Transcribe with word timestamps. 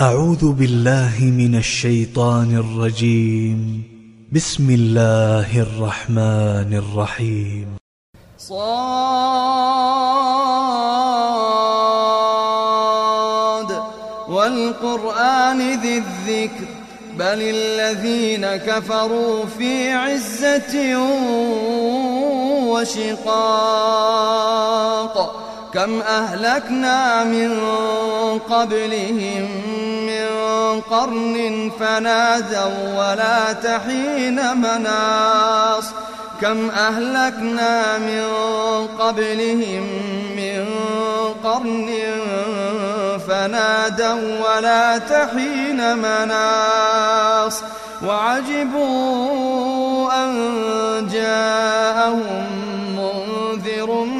أعوذ 0.00 0.52
بالله 0.52 1.14
من 1.20 1.54
الشيطان 1.54 2.56
الرجيم. 2.56 3.82
بسم 4.32 4.70
الله 4.70 5.60
الرحمن 5.60 6.74
الرحيم. 6.74 7.76
صاد. 8.38 8.50
والقرآن 14.28 15.80
ذي 15.80 15.98
الذكر. 15.98 16.64
بل 17.18 17.42
الذين 17.42 18.56
كفروا 18.56 19.44
في 19.58 19.92
عزة 19.92 20.98
وشقاق. 22.72 25.49
كم 25.74 26.00
أهلكنا 26.00 27.24
من 27.24 27.58
قبلهم 28.50 29.48
من 30.06 30.26
قرن 30.80 31.70
فنادوا 31.80 32.98
ولا 32.98 33.52
تحين 33.52 34.56
مناص. 34.56 35.84
كم 36.40 36.70
أهلكنا 36.70 37.98
من 37.98 38.24
قبلهم 38.98 39.82
من 40.36 40.66
قرن 41.44 41.90
فنادوا 43.28 44.48
ولا 44.48 44.98
تحين 44.98 45.98
مناص. 45.98 47.62
وعجبوا 48.06 50.12
أن 50.12 50.30
جاءهم 51.12 52.46
منذر 52.96 53.90
منهم 53.90 54.19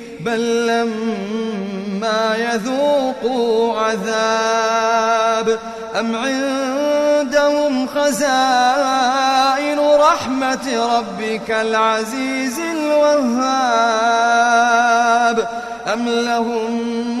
بل 0.25 0.67
لما 0.67 2.35
يذوقوا 2.35 3.79
عذاب 3.79 5.59
أم 5.99 6.15
عندهم 6.15 7.87
خزائن 7.87 9.79
رحمة 9.79 10.95
ربك 10.97 11.51
العزيز 11.51 12.59
الوهاب 12.59 13.81
أم 15.93 16.09
لهم 16.09 17.20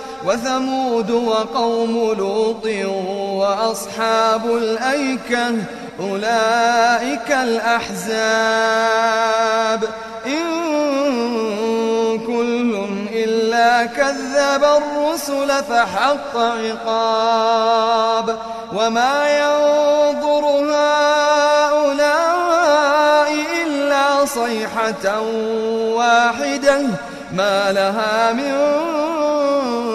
وثمود 0.25 1.11
وقوم 1.11 2.13
لوط 2.17 2.65
وأصحاب 3.41 4.45
الأيكة 4.45 5.51
أولئك 5.99 7.31
الأحزاب. 7.31 8.11
إن 10.25 10.51
كل 12.27 12.85
إلا 13.13 13.85
كذب 13.85 14.63
الرسل 14.63 15.63
فحق 15.63 16.37
عقاب. 16.37 18.37
وما 18.73 19.39
ينظر 19.39 20.45
هؤلاء 20.73 22.11
إلا 23.63 24.25
صيحة 24.25 25.21
واحدة 25.95 26.81
ما 27.33 27.71
لها 27.71 28.33
من 28.33 28.51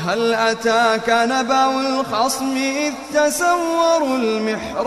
وهل 0.00 0.34
أتاك 0.34 1.08
نبأ 1.08 1.80
الخصم 1.80 2.56
إذ 2.56 2.92
تسوروا 3.14 4.16
المحراب؟ 4.16 4.86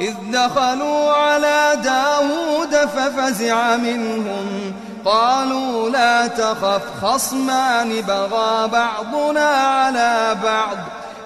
إذ 0.00 0.14
دخلوا 0.32 1.12
على 1.12 1.72
داود 1.84 2.76
ففزع 2.76 3.76
منهم. 3.76 4.74
قالوا 5.04 5.90
لا 5.90 6.26
تخف 6.26 6.82
خصمان 7.02 8.00
بغى 8.00 8.68
بعضنا 8.68 9.48
على 9.50 10.36
بعض. 10.44 10.76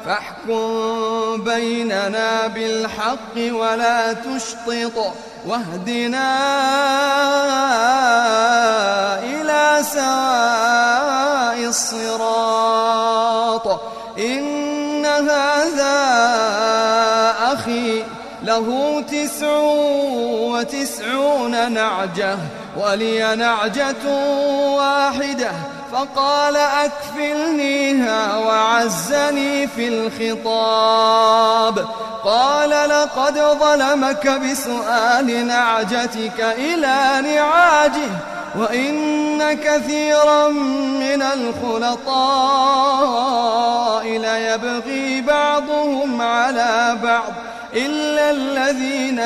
فاحكم 0.07 1.45
بيننا 1.45 2.47
بالحق 2.47 3.37
ولا 3.37 4.13
تشطط. 4.13 5.15
واهدنا 5.47 6.29
إلى 9.19 9.83
سواء 9.95 11.69
الصراط. 11.69 13.67
إن 14.19 15.07
هذا 15.07 15.97
أخي 17.53 18.05
له 18.43 19.01
تسع 19.01 19.57
وتسعون 20.51 21.73
نعجة 21.73 22.37
ولي 22.77 23.37
نعجة 23.37 24.05
واحدة. 24.77 25.51
فقال 25.97 26.57
أكفلنيها 26.57 28.37
وعزني 28.37 29.67
في 29.67 29.89
الخطاب. 29.89 31.87
قال 32.25 32.71
لقد 32.71 33.39
ظلمك 33.39 34.29
بسؤال 34.29 35.47
نعجتك 35.47 36.41
إلى 36.41 37.23
نعاجه 37.23 38.11
وإن 38.59 39.53
كثيرا 39.53 40.49
من 40.49 41.23
الخلطاء 41.23 42.07
ليبغي 44.05 45.21
بعضهم 45.21 46.23
على 46.23 46.97
بعض 47.03 47.33
إلا 47.75 48.31
الذين 48.31 49.21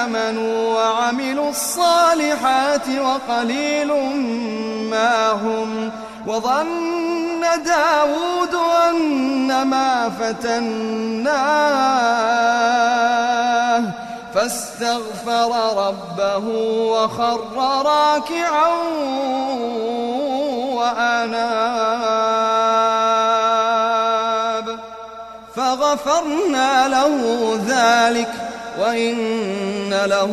آمنوا 0.00 0.74
وعملوا 0.74 1.50
الصالحات 1.50 2.88
وقليل 2.88 3.92
ما 4.90 5.30
هم 5.30 5.90
وظن 6.26 7.40
داود 7.64 8.54
أنما 8.90 10.10
فتناه 10.20 11.36
فاستغفر 14.34 15.50
ربه 15.76 16.46
وخر 16.92 17.40
راكعا 17.84 18.68
وأناب. 20.74 21.46
فغفرنا 25.56 26.88
له 26.88 27.18
ذلك 27.66 28.32
وإن 28.80 29.90
له 30.04 30.32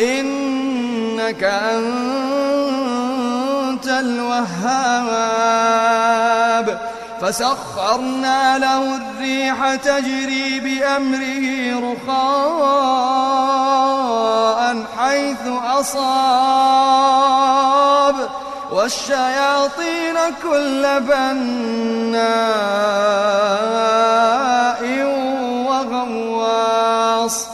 إنك 0.00 1.44
أنت 1.44 2.04
الوهاب. 3.86 5.34
فسخرنا 7.20 8.58
له 8.58 8.96
الريح 8.96 9.74
تجري 9.74 10.60
بأمره 10.60 11.44
رخاء 12.08 12.44
حيث 14.98 15.46
أصاب. 15.80 17.14
والشياطين 18.72 20.16
كل 20.42 21.00
بناء 21.00 22.24
وغواص. 25.68 27.53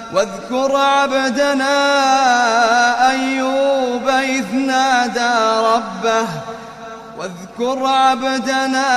واذكر 0.13 0.75
عبدنا 0.75 1.75
أيوب 3.09 4.07
إذ 4.07 4.55
نادى 4.55 5.33
ربه. 5.73 6.27
واذكر 7.17 7.85
عبدنا 7.85 8.91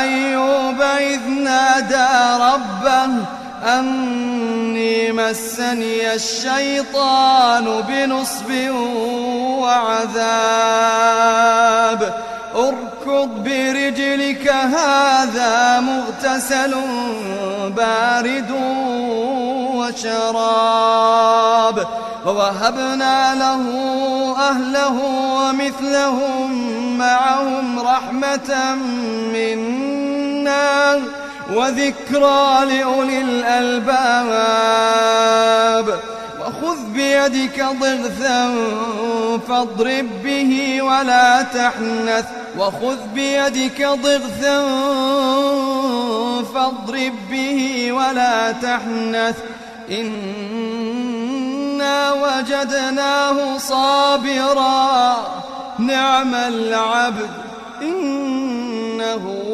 أيوب 0.00 0.82
إذ 0.82 1.28
نادى 1.28 2.42
ربه. 2.44 3.10
أني 3.64 5.12
مسني 5.12 6.14
الشيطان 6.14 7.82
بنصب 7.88 8.50
وعذاب. 9.60 10.34
اركض 12.54 13.44
برجلك 13.44 14.48
هذا 14.48 15.80
مغتسل 15.80 16.74
بارد 17.76 18.50
وشراب. 19.74 21.86
ووهبنا 22.26 23.34
له 23.34 23.62
أهله 24.50 24.96
ومثلهم 25.34 26.48
معهم 26.98 27.80
رحمة 27.80 28.74
منا 29.34 31.00
وذكرى 31.54 32.64
لأولي 32.64 33.20
الألباب. 33.20 33.94
بيدك 36.94 37.66
ضغثا 37.80 38.54
فاضرب 39.48 40.06
به 40.24 40.82
ولا 40.82 41.42
تحنث 41.42 42.24
وخذ 42.58 42.96
بيدك 43.14 43.82
ضغثا 43.82 44.60
فاضرب 46.54 47.14
به 47.30 47.92
ولا 47.92 48.52
تحنث 48.52 49.36
إنا 49.90 51.14
وجدناه 52.12 53.58
صابرا 53.58 55.16
نعم 55.78 56.34
العبد 56.34 57.30
إنه 57.82 59.53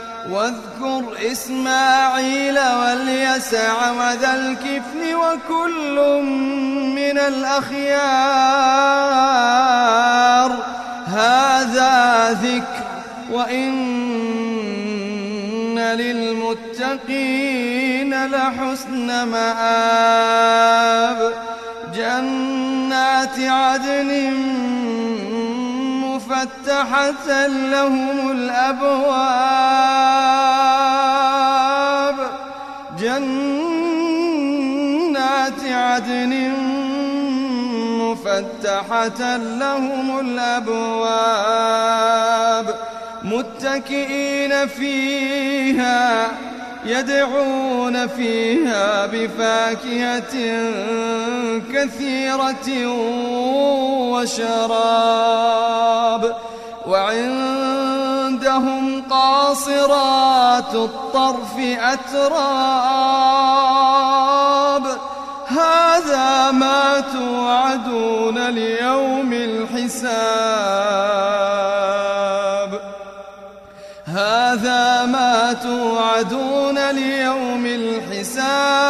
واذكر 0.29 1.31
إسماعيل 1.31 2.59
واليسع 2.59 3.91
وذا 3.91 4.35
الكفل 4.35 5.15
وكل 5.15 6.21
من 6.95 7.17
الأخيار. 7.17 8.11
هذا 11.07 12.31
ذكر 12.43 12.83
وإن 13.31 13.81
للمتقين 15.79 17.31
لحسن 18.25 19.23
مآب. 19.23 20.71
جنات 21.95 23.39
عدن 23.39 24.09
مفتحة 26.41 27.47
لهم 27.47 28.31
الأبواب. 28.31 29.11
جنات 32.99 33.61
عدن 35.65 36.51
مفتحة 38.01 39.37
لهم 39.37 40.19
الأبواب. 40.19 41.55
متكئين 43.23 44.67
فيها 44.67 46.27
يدعون 46.85 48.07
فيها 48.07 49.05
بفاكهة 49.05 50.35
كثيرة 51.73 52.87
وشراب. 54.11 56.10
وعندهم 56.87 58.81
قاصرات 59.09 60.75
الطرف 60.75 61.57
أتراب. 61.57 63.01
هذا 65.47 66.51
ما 66.51 66.99
توعدون 67.13 68.47
ليوم 68.49 69.33
الحساب. 69.33 70.01
هذا 74.05 75.05
ما 75.05 75.53
توعدون 75.53 76.89
ليوم 76.89 77.65
الحساب. 77.65 78.81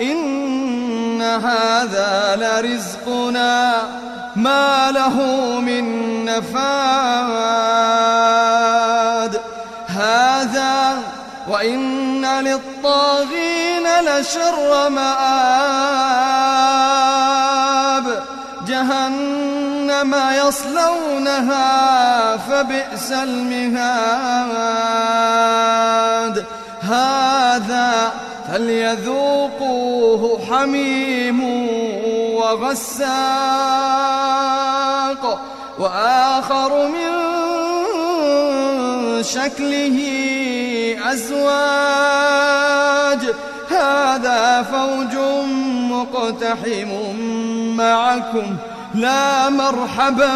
إن 0.00 1.22
هذا 1.22 2.36
لرزقنا 2.36 2.97
ما 2.97 2.97
له 5.08 5.60
من 5.60 5.84
نفاد 6.24 6.48
هذا 9.88 10.98
وإن 11.48 12.26
للطاغين 12.26 13.86
لشر 14.04 14.88
مآب 14.88 15.18
جهنم 18.66 20.16
يصلونها 20.46 22.36
فبئس 22.36 23.12
المهاد 23.12 23.78
هذا 26.82 28.12
فليذوقوه 28.52 30.40
حميم 30.50 31.40
وغساق 35.08 35.40
وآخر 35.78 36.88
من 36.88 37.12
شكله 39.22 39.98
أزواج. 41.12 42.38
هذا 43.70 44.62
فوج 44.62 45.16
مقتحم 45.92 46.90
معكم 47.76 48.56
لا 48.94 49.48
مرحبا 49.48 50.30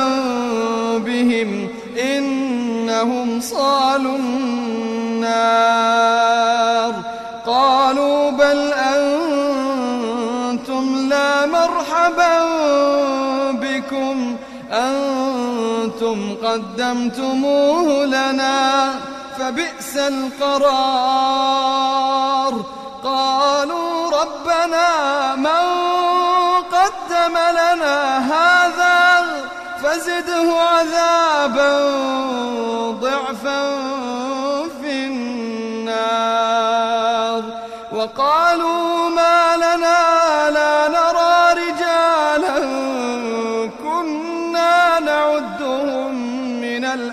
بهم 0.99 1.69
إنهم 1.99 3.41
صالوا 3.41 4.17
النار. 4.17 5.53
قالوا 7.47 8.31
بل 8.31 8.73
أنتم 8.73 9.27
لا 11.11 11.47
مرحبا 11.47 12.43
أنتم 14.73 16.37
قدمتموه 16.45 18.05
لنا 18.05 18.95
فبئس 19.39 19.97
القرار. 19.97 21.53
قالوا 23.05 24.11
ربنا 24.21 24.89
من 25.37 25.65
قدم 26.73 27.35
لنا 27.53 28.19
هذا 28.19 29.03
فزده 29.83 30.49
عذابا 30.61 31.73
ضعفا 32.91 33.63
في 34.81 34.93
النار. 35.07 36.53
وقالوا 37.93 39.09
ما 39.09 39.42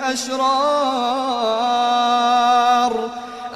الأشرار 0.09 0.49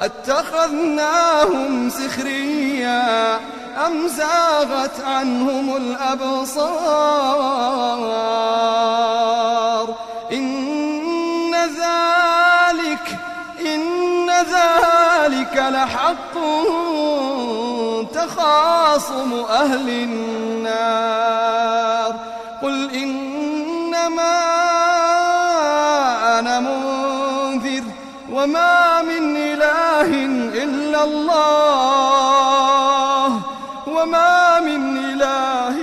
أتخذناهم 0.00 1.90
سخريا 1.90 3.36
أم 3.86 4.08
زاغت 4.08 5.00
عنهم 5.04 5.76
الأبصار؟ 5.76 6.74
إن 10.32 11.54
ذلك 11.54 13.18
إن 13.60 14.30
ذلك 14.30 15.56
لحق 15.56 16.34
تخاصم 18.12 19.32
أهل 19.50 19.88
النار. 19.90 21.53
وما 28.44 29.02
من 29.02 29.36
إله 29.36 30.10
إلا 30.64 31.04
الله. 31.04 31.80
وما 33.86 34.60
من 34.60 34.96
إله 34.96 35.76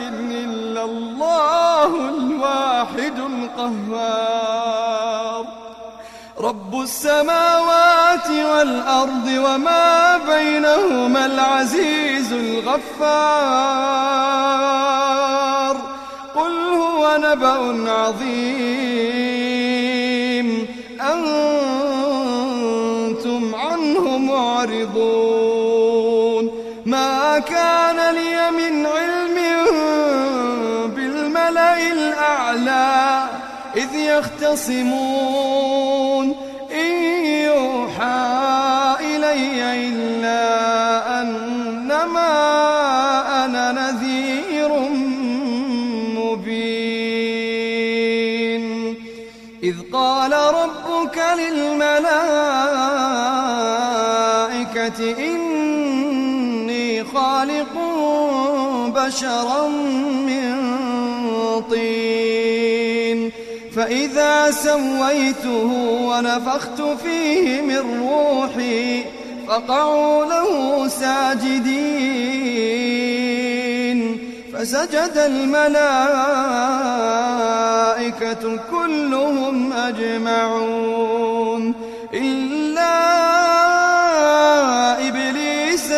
إلا 0.45 0.83
الله 0.83 2.09
الواحد 2.09 3.17
القهار. 3.59 5.45
رب 6.39 6.81
السماوات 6.81 8.29
والأرض 8.29 9.27
وما 9.27 10.17
بينهما 10.17 11.25
العزيز 11.25 12.33
الغفار. 12.33 12.81
قل 16.35 16.53
هو 16.73 17.17
نبأ 17.17 17.91
عظيم. 17.91 19.20
معرضون 24.61 26.51
ما 26.85 27.39
كان 27.39 28.15
لي 28.15 28.51
من 28.51 28.85
علم 28.85 29.37
بالملأ 30.95 31.91
الأعلى 31.91 33.23
إذ 33.75 33.95
يختصمون. 33.95 35.15
إن 36.71 36.91
يوحى 37.25 38.95
إلي 38.99 39.87
إلا 39.87 40.41
أنما 41.21 42.31
أنا 43.45 43.71
نذير 43.71 44.71
مبين. 46.17 47.41
إذ 49.63 49.75
قال 49.93 50.33
ربك 50.33 51.17
للملائكة 51.37 52.60
إني 54.99 57.03
خالق 57.03 57.75
بشرا 58.87 59.67
من 60.27 60.53
طين. 61.71 63.31
فإذا 63.75 64.51
سويته 64.51 65.69
ونفخت 66.01 66.81
فيه 67.03 67.61
من 67.61 68.07
روحي 68.09 69.03
فقعوا 69.47 70.25
له 70.25 70.87
ساجدين. 70.87 72.41
فسجد 74.53 75.15
الملائكة 75.15 75.63
كلهم 78.71 79.73
أجمعون. 79.73 81.73
إلا 82.13 83.40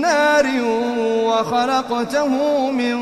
نار 0.00 0.46
وخلقته 1.24 2.28
من 2.70 2.96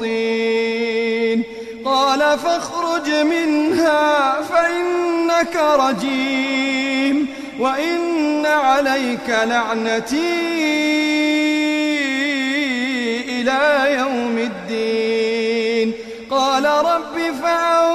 طين. 0.00 1.42
قال 1.84 2.38
فاخرج 2.38 3.10
منها 3.10 4.42
فإنك 4.42 5.56
رجيم 5.56 7.26
وإن 7.60 8.46
عليك 8.46 9.28
لعنتي 9.28 10.56
إلى 13.28 13.94
يوم 13.98 14.38
الدين. 14.38 15.92
قال 16.30 16.64
رب 16.64 17.34
فأنظرني 17.42 17.86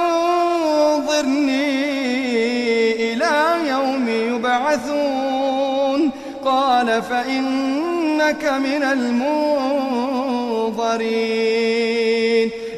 إلى 3.12 3.68
يوم 3.68 4.08
يبعثون. 4.08 6.10
قال 6.44 7.02
فإنك 8.22 8.44
من 8.44 8.82
المنظرين 8.82 10.50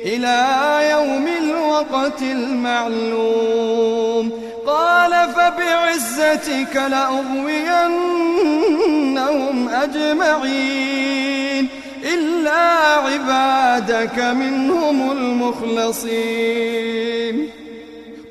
إلى 0.05 0.47
يوم 0.91 1.27
الوقت 1.43 2.23
المعلوم. 2.23 4.31
قال 4.67 5.11
فبعزتك 5.11 6.77
لأغوينهم 6.77 7.29
أجمعين 9.69 11.69
إلا 12.15 12.63
عبادك 13.07 14.19
منهم 14.19 15.13
المخلصين. 15.13 16.65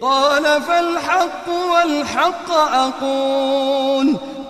قال 0.01 0.61
فالحق 0.61 1.49
والحق 1.73 2.51
أقول 2.51 4.15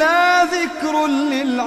إلا 0.00 0.44
ذكر 0.44 1.06
للعالمين 1.06 1.60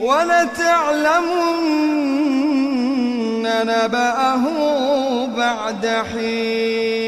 ولتعلمن 0.00 1.56
نبأه 3.42 4.44
بعد 5.36 5.86
حين 6.12 7.05